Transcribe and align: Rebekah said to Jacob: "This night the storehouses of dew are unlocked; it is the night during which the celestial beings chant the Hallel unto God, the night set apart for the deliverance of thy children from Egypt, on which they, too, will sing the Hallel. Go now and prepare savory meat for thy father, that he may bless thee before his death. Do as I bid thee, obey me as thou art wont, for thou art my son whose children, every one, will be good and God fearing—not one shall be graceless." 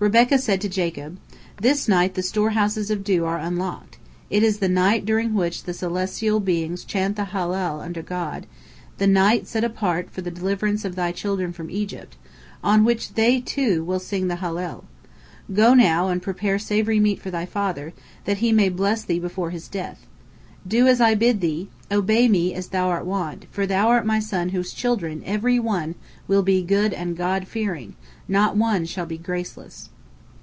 Rebekah 0.00 0.38
said 0.38 0.60
to 0.60 0.68
Jacob: 0.68 1.18
"This 1.60 1.88
night 1.88 2.14
the 2.14 2.22
storehouses 2.22 2.88
of 2.88 3.02
dew 3.02 3.24
are 3.24 3.36
unlocked; 3.38 3.98
it 4.30 4.44
is 4.44 4.58
the 4.60 4.68
night 4.68 5.04
during 5.04 5.34
which 5.34 5.64
the 5.64 5.74
celestial 5.74 6.38
beings 6.38 6.84
chant 6.84 7.16
the 7.16 7.24
Hallel 7.32 7.80
unto 7.80 8.00
God, 8.00 8.46
the 8.98 9.08
night 9.08 9.48
set 9.48 9.64
apart 9.64 10.08
for 10.08 10.20
the 10.20 10.30
deliverance 10.30 10.84
of 10.84 10.94
thy 10.94 11.10
children 11.10 11.52
from 11.52 11.68
Egypt, 11.68 12.16
on 12.62 12.84
which 12.84 13.14
they, 13.14 13.40
too, 13.40 13.82
will 13.82 13.98
sing 13.98 14.28
the 14.28 14.36
Hallel. 14.36 14.84
Go 15.52 15.74
now 15.74 16.06
and 16.10 16.22
prepare 16.22 16.60
savory 16.60 17.00
meat 17.00 17.20
for 17.20 17.32
thy 17.32 17.44
father, 17.44 17.92
that 18.24 18.38
he 18.38 18.52
may 18.52 18.68
bless 18.68 19.02
thee 19.02 19.18
before 19.18 19.50
his 19.50 19.66
death. 19.66 20.06
Do 20.66 20.86
as 20.86 21.00
I 21.00 21.14
bid 21.14 21.40
thee, 21.40 21.70
obey 21.90 22.28
me 22.28 22.52
as 22.52 22.68
thou 22.68 22.88
art 22.88 23.06
wont, 23.06 23.46
for 23.50 23.64
thou 23.66 23.88
art 23.88 24.04
my 24.04 24.20
son 24.20 24.50
whose 24.50 24.74
children, 24.74 25.22
every 25.24 25.58
one, 25.58 25.94
will 26.26 26.42
be 26.42 26.60
good 26.62 26.92
and 26.92 27.16
God 27.16 27.46
fearing—not 27.48 28.56
one 28.56 28.84
shall 28.84 29.06
be 29.06 29.16
graceless." 29.16 29.88